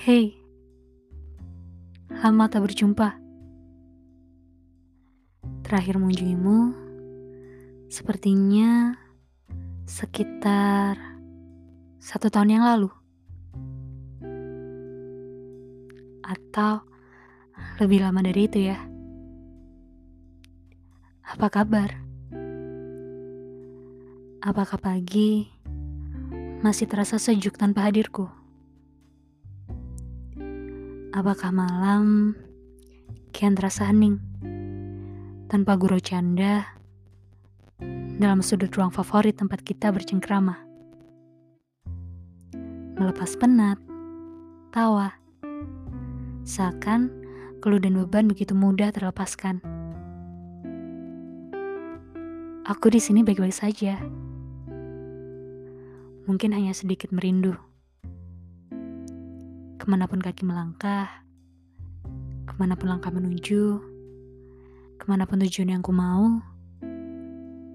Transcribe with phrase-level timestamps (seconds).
[0.00, 0.32] Hei,
[2.08, 3.20] lama tak berjumpa.
[5.60, 6.72] Terakhir mengunjungimu,
[7.92, 8.96] sepertinya
[9.84, 10.96] sekitar
[12.00, 12.88] satu tahun yang lalu.
[16.24, 16.80] Atau
[17.76, 18.80] lebih lama dari itu ya.
[21.28, 21.92] Apa kabar?
[24.40, 25.44] Apakah pagi
[26.64, 28.39] masih terasa sejuk tanpa hadirku?
[31.20, 32.32] Apakah malam
[33.36, 34.16] kian terasa hening
[35.52, 36.64] tanpa guru canda
[38.16, 40.56] dalam sudut ruang favorit tempat kita bercengkrama?
[42.96, 43.76] Melepas penat,
[44.72, 45.12] tawa,
[46.48, 47.12] seakan
[47.60, 49.60] keluh dan beban begitu mudah terlepaskan.
[52.64, 54.00] Aku di sini baik-baik saja.
[56.24, 57.60] Mungkin hanya sedikit merindu
[59.90, 61.10] ke mana pun kaki melangkah,
[62.46, 63.82] ke mana pun langkah menuju,
[65.02, 66.38] ke mana pun tujuan yang ku mau,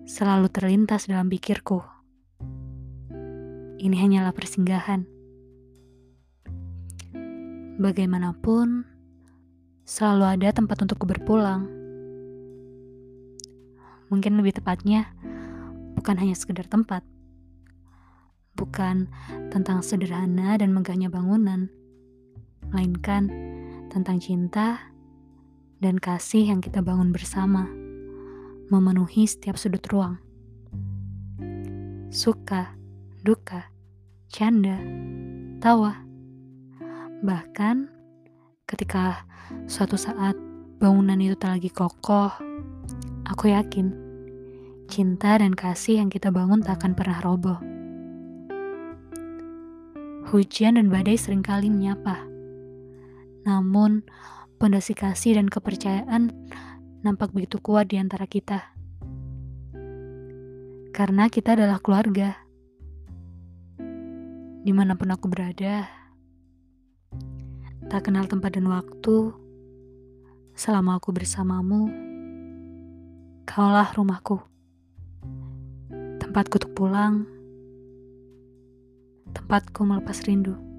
[0.08, 1.84] selalu terlintas dalam pikirku.
[3.84, 5.04] Ini hanyalah persinggahan.
[7.84, 8.88] Bagaimanapun,
[9.84, 11.68] selalu ada tempat untuk berpulang.
[14.08, 15.12] Mungkin lebih tepatnya,
[16.00, 17.04] bukan hanya sekedar tempat.
[18.56, 19.12] Bukan
[19.52, 21.68] tentang sederhana dan megahnya bangunan,
[22.76, 23.32] melainkan
[23.88, 24.92] tentang cinta
[25.80, 27.72] dan kasih yang kita bangun bersama,
[28.68, 30.20] memenuhi setiap sudut ruang.
[32.12, 32.76] Suka,
[33.24, 33.72] duka,
[34.28, 34.76] canda,
[35.64, 36.04] tawa.
[37.24, 37.88] Bahkan
[38.68, 39.24] ketika
[39.72, 40.36] suatu saat
[40.84, 42.36] bangunan itu tak lagi kokoh,
[43.24, 43.96] aku yakin
[44.92, 47.56] cinta dan kasih yang kita bangun tak akan pernah roboh.
[50.28, 52.35] Hujan dan badai sering kali menyapa
[53.46, 54.02] namun,
[54.58, 56.34] pondasi kasih dan kepercayaan
[57.06, 58.74] nampak begitu kuat di antara kita.
[60.90, 62.34] Karena kita adalah keluarga.
[64.66, 65.86] Di mana pun aku berada,
[67.86, 69.30] tak kenal tempat dan waktu,
[70.58, 71.94] selama aku bersamamu,
[73.46, 74.42] kaulah rumahku.
[76.18, 77.30] Tempatku untuk pulang,
[79.38, 80.75] tempatku melepas rindu.